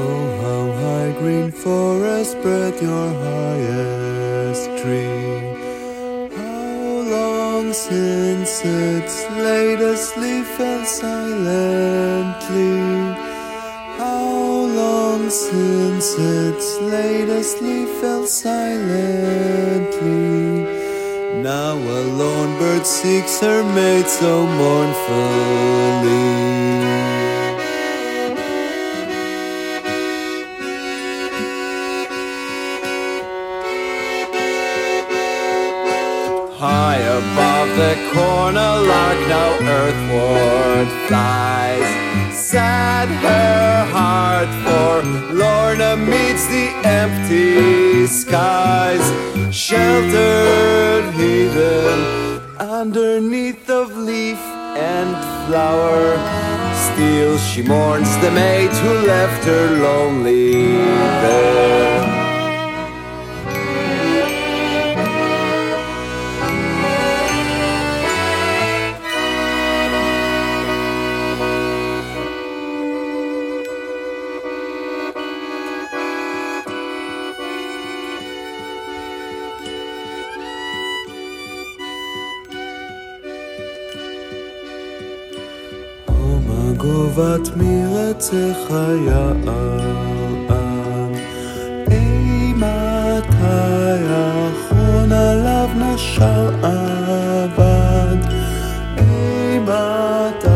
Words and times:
Oh, 0.00 0.28
forest 1.50 2.34
breath 2.42 2.80
your 2.80 3.08
highest 3.26 4.66
tree. 4.80 5.54
How 6.36 7.02
long 7.16 7.72
since 7.72 8.62
its 8.64 9.14
latest 9.30 10.16
leaf 10.16 10.46
fell 10.56 10.84
silently? 10.84 11.96
How 13.98 14.24
long 14.82 15.30
since 15.30 16.14
its 16.16 16.80
latest 16.80 17.60
leaf 17.60 17.88
fell 18.00 18.26
silently? 18.26 18.68
Now 21.42 21.74
a 21.74 22.00
lone 22.20 22.58
bird 22.58 22.86
seeks 22.86 23.40
her 23.40 23.62
mate 23.74 24.08
so 24.08 24.46
mournfully. 24.46 25.98
High 36.58 36.96
above 36.96 37.68
the 37.76 37.94
corner 38.12 38.72
lark 38.90 39.20
now 39.28 39.50
earthward 39.62 40.88
flies. 41.06 41.88
Sad 42.36 43.08
her 43.08 43.86
heart 43.92 44.48
for 44.66 45.34
Lorna 45.34 45.96
meets 45.96 46.48
the 46.48 46.70
empty 46.82 48.08
skies. 48.08 49.06
Sheltered 49.54 51.14
heathen 51.14 52.40
underneath 52.58 53.70
of 53.70 53.96
leaf 53.96 54.40
and 54.74 55.10
flower. 55.46 56.18
Still 56.74 57.38
she 57.38 57.62
mourns 57.62 58.10
the 58.18 58.32
maid 58.32 58.72
who 58.72 59.06
left 59.06 59.44
her 59.44 59.78
lonely 59.80 60.72
there. 61.22 61.67
גובת 86.78 87.48
מרצך 87.56 88.70
היער, 88.70 89.32
אימתי 91.90 93.36
האחרון 94.10 95.12
עליו 95.12 95.68
נשר 95.76 96.50
אבד, 96.62 98.16
אימתי 98.98 100.48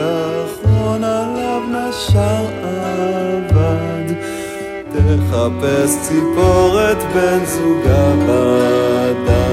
האחרון 0.00 1.04
עליו 1.04 1.62
נשר 1.70 2.44
אבד, 2.64 4.14
תחפש 4.92 5.90
ציפורת 6.02 6.98
בן 7.14 7.44
זוגה 7.44 8.12
בדד. 8.26 9.43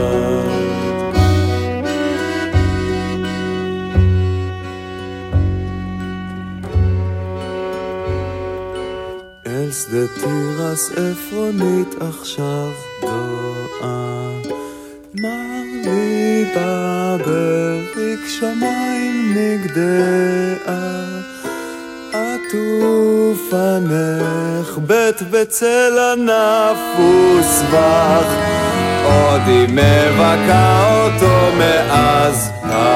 אל 9.72 9.76
שדה 9.76 10.08
תירס 10.08 10.92
עפרונית 10.92 11.96
עכשיו 12.00 12.72
גואה. 13.02 14.32
מר 15.14 15.64
ליבה 15.84 17.18
בריק 17.26 18.20
שמיים 18.28 19.36
נגדעה. 19.36 21.06
עטוף 22.14 23.54
הנחבט 23.54 25.22
בצל 25.32 26.00
ענף 26.14 26.80
וסבך, 27.00 28.36
עוד 29.06 29.42
היא 29.46 29.68
מבכה 29.70 31.04
אותו 31.04 31.58
מאז 31.58 32.50
הרע. 32.64 32.91